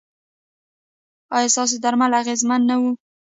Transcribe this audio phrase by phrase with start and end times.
[1.35, 2.89] ایا ستاسو درمل اغیزمن نه وو؟